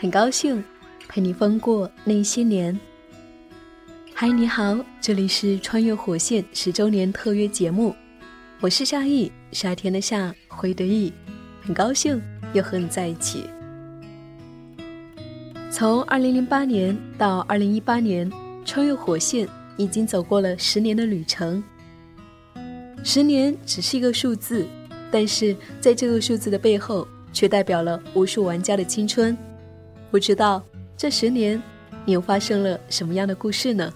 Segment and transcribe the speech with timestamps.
[0.00, 0.62] 很高兴
[1.08, 2.78] 陪你风过那些年。
[4.14, 7.92] 嗨，你好，这里是穿越火线十周年特约节目，
[8.60, 11.12] 我是夏意，夏天的夏，回的意，
[11.60, 12.22] 很高兴
[12.52, 13.50] 又和你在一起。
[15.68, 18.30] 从二零零八年到二零一八年，
[18.64, 21.60] 穿越火线已经走过了十年的旅程。
[23.02, 24.64] 十年只是一个数字，
[25.10, 29.36] 但是在这个数字的背后，却代表了无数玩家的青春。
[30.10, 30.62] 不知道
[30.96, 31.62] 这十年，
[32.04, 33.92] 你又发生了什么样的故事呢？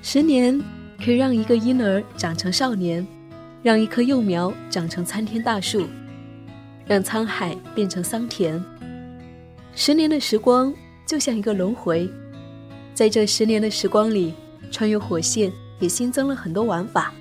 [0.00, 0.58] 十年
[1.04, 3.06] 可以让一个婴儿长成少年，
[3.62, 5.86] 让一棵幼苗长成参天大树，
[6.86, 8.62] 让沧海变成桑田。
[9.74, 10.72] 十年的时光
[11.06, 12.08] 就像一个轮回，
[12.94, 14.32] 在这十年的时光里，
[14.70, 17.12] 穿越火线也新增了很多玩法，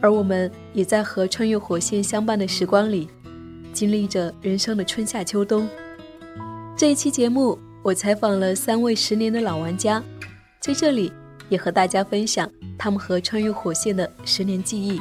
[0.00, 3.08] 而我们也在和穿越火线相伴的时光里，
[3.74, 5.68] 经历着人生的春夏秋冬。
[6.78, 10.00] 这一期节目，我采访了三位十年的老玩家，
[10.60, 11.12] 在这里
[11.48, 12.48] 也和大家分享
[12.78, 15.00] 他们和穿越火线的十年记忆。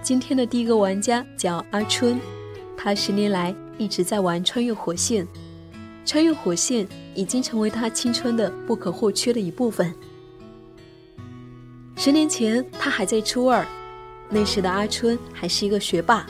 [0.00, 2.18] 今天的第一个玩家叫阿春，
[2.78, 5.28] 他十年来一直在玩穿越火线，
[6.06, 9.94] 穿越火线已经成为他青春的不可或缺的一部分。
[11.94, 13.66] 十年前，他还在初二，
[14.30, 16.26] 那时的阿春还是一个学霸。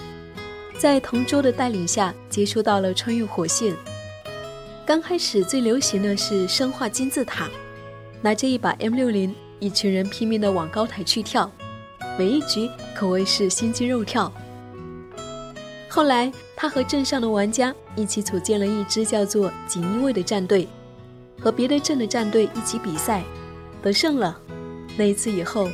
[0.79, 3.75] 在同桌的带领下，接触到了穿越火线。
[4.85, 7.49] 刚开始最流行的是生化金字塔，
[8.21, 11.51] 拿着一把 M 六零，一群人拼命的往高台去跳，
[12.19, 14.31] 每一局可谓是心惊肉跳。
[15.89, 20.69] 后来，他和镇上的玩家一起组建了一支叫做“锦衣卫”的战队，
[21.41, 23.23] 和别的镇的战队一起比赛，
[23.81, 24.39] 得胜了。
[24.97, 25.71] 那一次以后，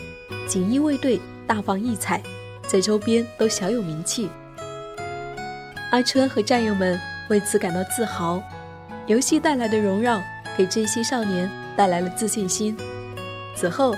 [0.46, 2.22] 锦衣卫队大放异彩，
[2.66, 4.28] 在周边都小有名气。
[5.90, 8.40] 阿春和战友们为此感到自豪，
[9.08, 10.22] 游戏带来的荣耀
[10.56, 12.76] 给这些少年带来了自信心。
[13.56, 13.96] 此后，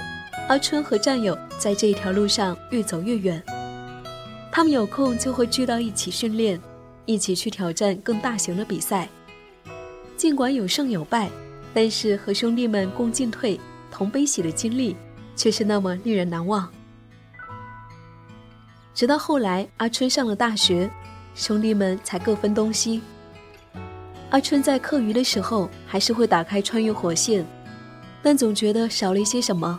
[0.48, 3.42] 阿春和战友在这一条路上越走越远。
[4.50, 6.58] 他们有空就会聚到一起训练，
[7.04, 9.06] 一起去挑战更大型的比赛。
[10.16, 11.28] 尽管有胜有败，
[11.74, 13.60] 但是和兄弟们共进退、
[13.90, 14.96] 同悲喜的经历
[15.36, 16.66] 却是那么令人难忘。
[18.94, 20.90] 直到后来，阿春上了大学。
[21.34, 23.00] 兄弟们才各分东西。
[24.30, 27.44] 阿春在课余的时候还是会打开穿越火线，
[28.22, 29.78] 但总觉得少了一些什么。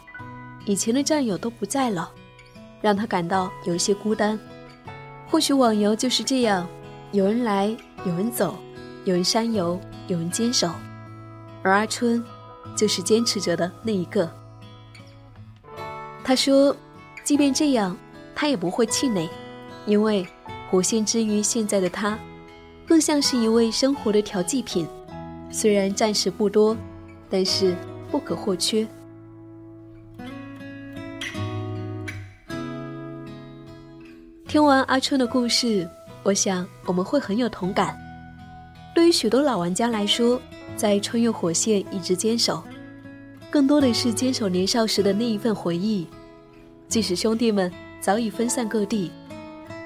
[0.65, 2.09] 以前的战友都不在了，
[2.81, 4.39] 让他感到有一些孤单。
[5.27, 6.67] 或许网游就是这样，
[7.11, 7.75] 有人来，
[8.05, 8.55] 有人走，
[9.05, 10.69] 有人删游，有人坚守，
[11.63, 12.23] 而阿春
[12.75, 14.29] 就是坚持着的那一个。
[16.23, 16.75] 他说，
[17.23, 17.97] 即便这样，
[18.35, 19.29] 他也不会气馁，
[19.85, 20.25] 因为。
[20.73, 22.17] 火线之于现在的他，
[22.87, 24.87] 更像是一位生活的调剂品，
[25.51, 26.75] 虽然暂时不多，
[27.29, 27.75] 但是
[28.09, 28.87] 不可或缺。
[34.47, 35.87] 听完阿春的故事，
[36.23, 37.95] 我想我们会很有同感。
[38.95, 40.41] 对于许多老玩家来说，
[40.75, 42.63] 在穿越火线一直坚守，
[43.51, 46.07] 更多的是坚守年少时的那一份回忆，
[46.87, 49.11] 即使兄弟们早已分散各地。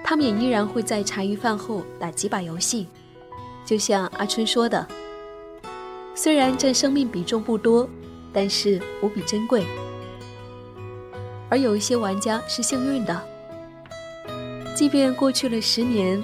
[0.10, 2.88] 他们也依然会在茶余饭后打几把游戏，
[3.66, 4.88] 就像阿春说的
[6.16, 7.90] ：“虽然占生命比重不多，
[8.32, 9.66] 但是无比珍贵。”
[11.52, 13.22] 而有一些玩家是幸运的，
[14.74, 16.24] 即便过去了十年，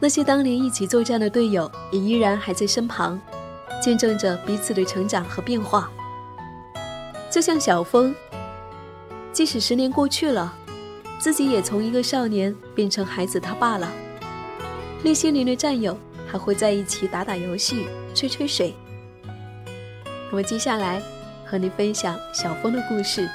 [0.00, 3.20] 那些当年一起作战的队友也依然还在身旁，
[3.82, 5.90] 见证着彼此的成长和变化。
[7.30, 8.14] 就像小峰，
[9.34, 10.54] 即使十年过去了。
[11.18, 13.90] 自己也从一个少年变成孩子他爸了。
[15.02, 15.96] 那些年的战友
[16.26, 18.74] 还会在一起打打游戏、吹吹水。
[20.30, 21.02] 那么接下来
[21.44, 23.28] 和你分享小峰的故事。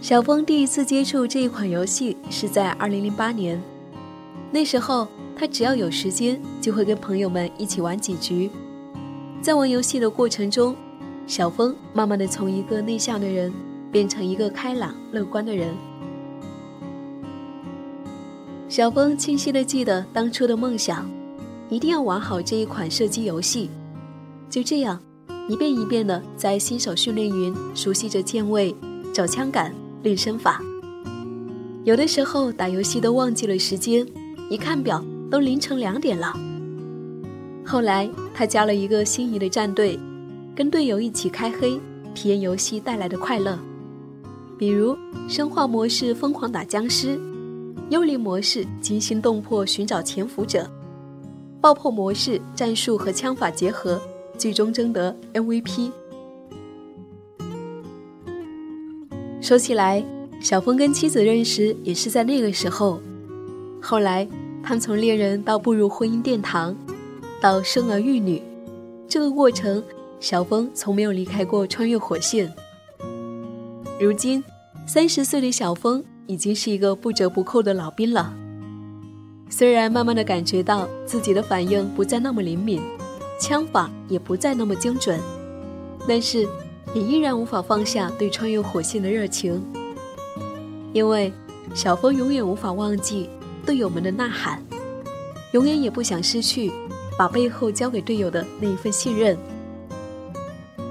[0.00, 3.62] 小峰第一次接触这一款游戏是在2008年，
[4.50, 8.50] 那时候他只要有时间就会跟朋友们一起玩几局，
[9.40, 10.76] 在玩游戏的过程中。
[11.32, 13.50] 小峰慢慢的从一个内向的人
[13.90, 15.74] 变成一个开朗乐观的人。
[18.68, 21.10] 小峰清晰的记得当初的梦想，
[21.70, 23.70] 一定要玩好这一款射击游戏。
[24.50, 25.00] 就这样，
[25.48, 28.76] 一遍一遍的在新手训练营熟悉着键位、
[29.14, 30.60] 找枪杆、练身法。
[31.82, 34.06] 有的时候打游戏都忘记了时间，
[34.50, 36.38] 一看表都凌晨两点了。
[37.64, 39.98] 后来他加了一个心仪的战队。
[40.54, 41.80] 跟队友一起开黑，
[42.14, 43.58] 体验游戏带来的快乐。
[44.58, 44.96] 比如
[45.28, 47.18] 生化模式疯狂打僵尸，
[47.88, 50.70] 幽灵模式惊心动魄寻找潜伏者，
[51.60, 54.00] 爆破模式战术和枪法结合，
[54.36, 55.90] 最终争得 MVP。
[59.40, 60.04] 说起来，
[60.40, 63.00] 小峰跟妻子认识也是在那个时候。
[63.80, 64.28] 后来，
[64.62, 66.76] 他们从恋人到步入婚姻殿堂，
[67.40, 68.40] 到生儿育女，
[69.08, 69.82] 这个过程，
[70.22, 72.50] 小峰从没有离开过穿越火线。
[74.00, 74.42] 如今，
[74.86, 78.32] 三十岁的小峰已经是一个不折不扣的老兵了。
[79.50, 82.80] 虽然慢慢的感觉到自己的反应不再那么灵敏，
[83.40, 85.18] 枪法也不再那么精准，
[86.06, 86.46] 但是
[86.94, 89.60] 也依然无法放下对穿越火线的热情，
[90.92, 91.32] 因为
[91.74, 93.28] 小峰永远无法忘记。
[93.66, 94.62] 队友们的呐喊，
[95.52, 96.70] 永远也不想失去
[97.18, 99.36] 把背后交给队友的那一份信任。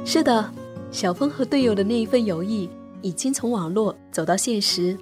[0.04, 0.52] 是的，
[0.92, 2.70] 小峰和队友的那一份友谊
[3.02, 4.98] 已经从网络走到现实。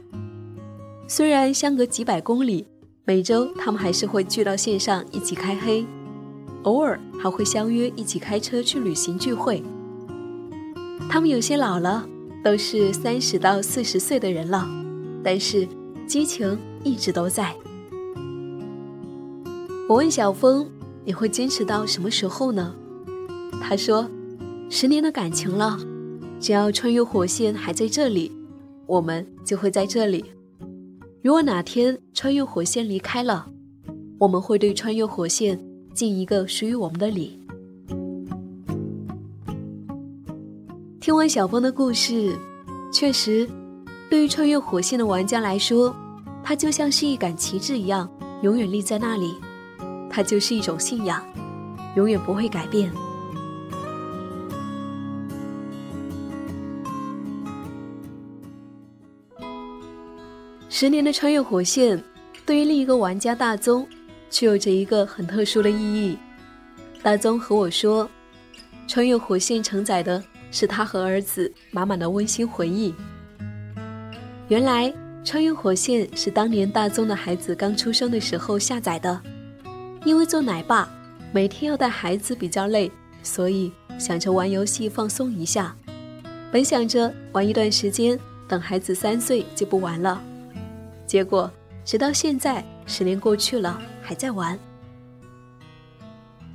[1.08, 2.68] 虽然相隔几百公里，
[3.06, 5.86] 每周他们还是会聚到线上一起开黑，
[6.64, 9.64] 偶尔还会相约一起开车去旅行聚会。
[11.10, 12.08] 他们有些老了，
[12.44, 14.68] 都是三十到四十岁的人了，
[15.24, 15.68] 但是
[16.08, 16.58] 激情。
[16.82, 17.54] 一直都在。
[19.90, 20.66] 我问小峰
[21.04, 22.74] ：“你会坚持到什么时候呢？”
[23.62, 24.10] 他说
[24.72, 25.80] ：“十年的感情了，
[26.40, 28.32] 只要穿越火线还在这里，
[28.86, 30.24] 我们就会在这里。
[31.24, 33.48] 如果哪天穿越火线离开了，
[34.20, 35.60] 我们会对穿越火线
[35.94, 37.40] 尽一个属于我们的礼。”
[41.02, 42.38] 听完小峰的故事，
[42.94, 43.50] 确实，
[44.08, 45.96] 对于穿越火线的玩家来说。
[46.42, 48.10] 它就像是一杆旗帜一样，
[48.44, 49.36] 永远立在那里。
[50.10, 51.22] 它就是一种信仰，
[51.96, 52.90] 永远不会改变。
[60.70, 62.02] 十年的穿越火线，
[62.46, 63.88] 对于另一个玩家大宗，
[64.30, 66.18] 却有着一个很特殊的意义。
[67.02, 68.08] 大宗和我说，
[68.88, 72.94] 穿越火线承载的是他和儿子满满的温馨回忆。
[74.48, 74.94] 原来。
[75.22, 79.22] 穿越火线是当年大宗的孩子刚出生的时候下载的，
[80.06, 80.90] 因为做奶爸
[81.34, 82.90] 每天要带孩子比较累，
[83.22, 85.76] 所以想着玩游戏放松一下。
[86.52, 88.18] 本想着玩一段时间，
[88.48, 90.24] 等孩子三岁就不玩了。
[91.10, 91.52] 结果
[91.84, 94.58] 直到现在，十年过去了，还在玩。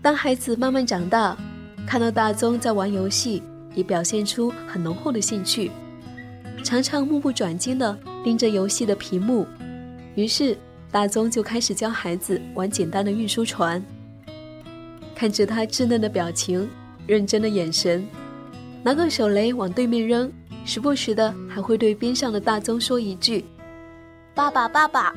[0.00, 1.36] 当孩子慢慢长大，
[1.84, 3.42] 看到大宗在玩游戏，
[3.74, 5.72] 也表现出很浓厚的兴趣，
[6.62, 7.98] 常常目不转睛的。
[8.22, 9.44] 盯着游戏的屏幕，
[10.14, 10.56] 于是
[10.90, 13.84] 大宗就开始教孩子玩简单的运输船。
[15.14, 16.66] 看着他稚嫩的表情、
[17.06, 18.08] 认真的眼神，
[18.82, 20.32] 拿个手雷往对面扔，
[20.64, 23.44] 时不时的还会对边上的大宗说一句
[24.34, 25.14] ：“爸爸，爸爸，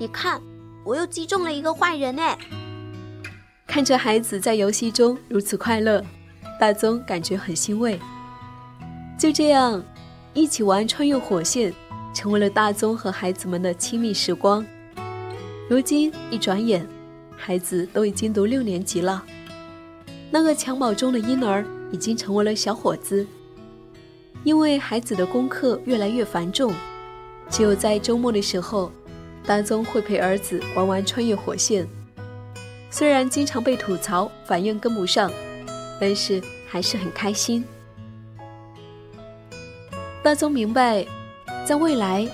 [0.00, 0.42] 你看，
[0.84, 2.22] 我又击中了一个坏人呢。”
[3.68, 6.04] 看着孩子在游戏中如此快乐，
[6.58, 8.00] 大宗感觉很欣慰。
[9.16, 9.80] 就这样，
[10.34, 11.72] 一起玩穿越火线。
[12.14, 14.64] 成为了大宗和孩子们的亲密时光。
[15.68, 16.84] 如今一转眼，
[17.36, 19.22] 孩子都已经读六年级了。
[20.28, 23.24] 那个襁褓中的婴儿已经成为了小伙子。
[24.42, 26.72] 因为孩子的功课越来越繁重，
[27.50, 28.90] 只有在周末的时候，
[29.44, 31.88] 大宗会陪儿子玩玩穿越火线。
[32.90, 35.30] 虽然经常被吐槽反应跟不上，
[36.00, 37.64] 但是还是很开心。
[40.22, 41.06] 大宗明白。
[41.66, 42.26] 在未来，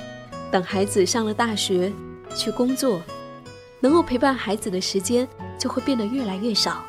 [0.48, 1.92] 等孩子上了大学，
[2.36, 3.02] 去工作，
[3.80, 5.26] 能够陪伴孩子的时间
[5.58, 6.84] 就会变得越来越少，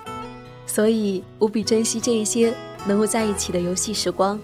[0.67, 2.53] 所以无比珍惜这一些
[2.85, 4.39] 能够在一起的游戏时光。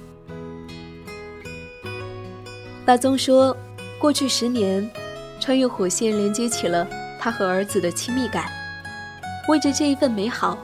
[2.84, 3.56] 大宗说，
[4.02, 4.90] 过去十年，
[5.40, 6.88] 穿越火线连接起了
[7.20, 8.52] 他和儿子的亲密感。
[9.48, 10.58] 为着这一份美好，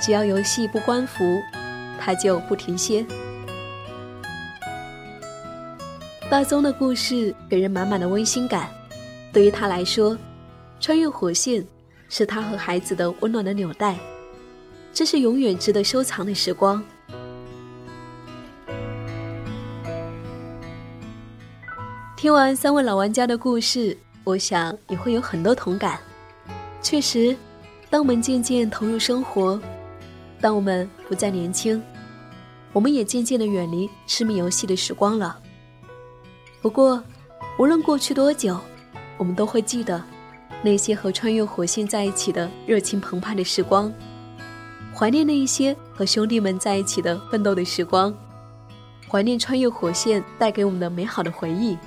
[0.00, 1.24] 只要游戏不关服，
[1.98, 3.04] 他就不停歇。
[6.30, 8.68] 大宗的故事给人满满的温馨感，
[9.32, 10.16] 对于他来说，
[10.78, 11.66] 穿越火线
[12.08, 13.98] 是他和孩子的温暖的纽带，
[14.92, 16.80] 这是永远值得收藏的时光。
[22.18, 26.00] 听完三位老玩家的故事，我想你会有很多同感。
[26.82, 27.36] 确实，
[27.88, 29.56] 当我们渐渐投入生活，
[30.40, 31.80] 当我们不再年轻，
[32.72, 35.38] 我们也渐渐的远离痴迷游戏的时光了。
[36.60, 37.00] 不过，
[37.56, 38.58] 无论过去多久，
[39.16, 40.02] 我们都会记得
[40.60, 43.92] 那些和穿越火线在一起的热情澎湃的时光，
[44.92, 48.12] 怀念那一些和兄弟们在一起的奋斗的时光。
[49.08, 51.78] 怀念穿越火线带给我们的美好的回忆。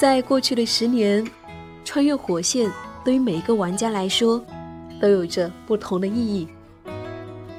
[0.00, 1.22] 在过去的十年，
[1.84, 2.72] 穿越火线
[3.04, 4.42] 对于每一个玩家来说，
[4.98, 6.48] 都有着不同的意义。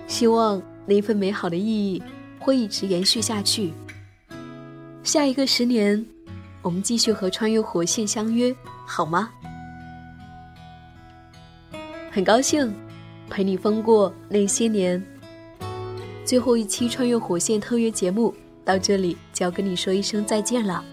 [0.07, 2.01] 希望那份美好的意义
[2.39, 3.71] 会一直延续下去。
[5.03, 6.03] 下一个十年，
[6.63, 8.51] 我们继续和穿越火线相约，
[8.87, 9.29] 好吗？
[12.09, 12.73] 很高兴
[13.29, 14.99] 陪你疯过那些年。
[16.25, 18.33] 最后一期穿越火线特约节目
[18.65, 20.83] 到这里就要跟你说一声再见了。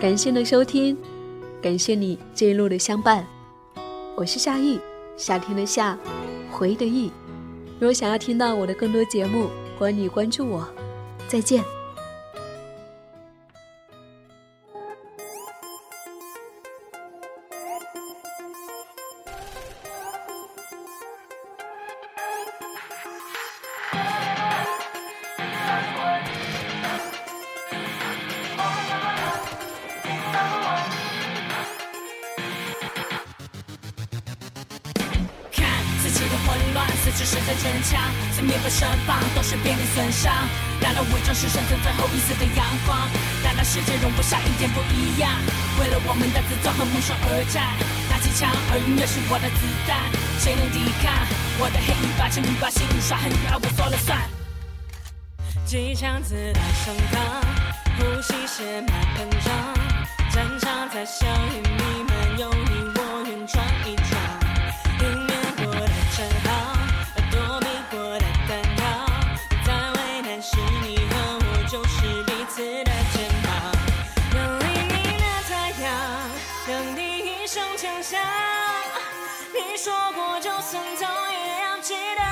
[0.00, 0.96] 感谢你的收听，
[1.60, 3.26] 感谢你这一路的相伴。
[4.14, 4.78] 我是夏意，
[5.16, 5.98] 夏天的夏，
[6.52, 7.10] 回忆的忆。
[7.80, 10.68] 如果想要听到我的更多节目，欢迎你关注我。
[11.26, 11.77] 再见。
[37.18, 37.98] 只是在坚强，
[38.30, 40.32] 四面被身旁都是濒临损伤。
[40.80, 42.96] 让那伪装是生存最后一丝的阳光，
[43.42, 45.28] 让那世界容不下一点不一样。
[45.80, 47.74] 为了我们的自尊和梦想而战，
[48.08, 49.98] 拿起枪，而音乐是我的子弹。
[50.38, 51.10] 谁能抵抗
[51.58, 52.30] 我的黑与白？
[52.30, 54.16] 请你把心刷很远，我说了算。
[55.66, 57.18] 机枪子弹升膛，
[57.98, 59.50] 呼吸血脉膨胀，
[60.30, 62.38] 战场在硝烟弥漫，
[78.10, 78.18] 想，
[79.52, 82.27] 你说过就算痛也要记得。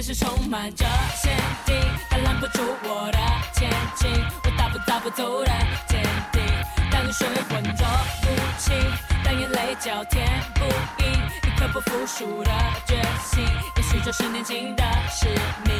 [0.00, 0.86] 现实充满着
[1.16, 1.36] 陷
[1.66, 1.74] 阱，
[2.08, 3.18] 它拦不住我的
[3.52, 4.08] 前进。
[4.44, 5.50] 我大步大步走的
[5.88, 6.00] 坚
[6.30, 6.40] 定，
[6.88, 7.84] 当血浑浊
[8.22, 8.28] 不
[8.60, 8.76] 清，
[9.24, 10.24] 当眼泪叫天
[10.54, 10.64] 不
[11.02, 11.12] 应，
[11.42, 12.50] 一刻不服输的
[12.86, 15.26] 决心，也许就是年轻的使
[15.66, 15.74] 命。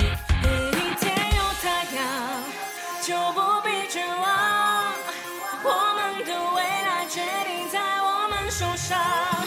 [0.73, 2.43] 一天有太阳，
[3.01, 4.95] 就不必绝望，
[5.63, 9.38] 我们的未来决定在我们手上。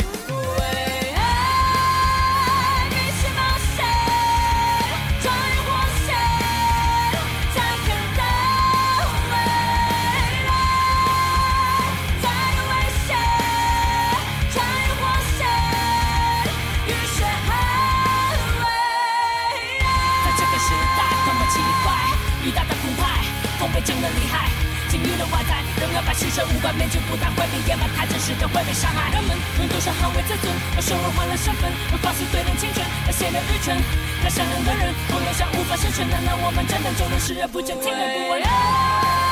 [23.84, 24.48] 真的厉害，
[24.90, 29.10] 金玉的外在，仍要把牺牲无关，面具不但会被掩埋，太真实的会被伤害。
[29.12, 33.76] 人们用多少捍卫自尊，用收入换了身份，用方式对人侵权，那些人愚蠢。
[34.24, 39.31] 那善良的人，不能像无法生存，难道我们真的就能视而不见，听而不闻？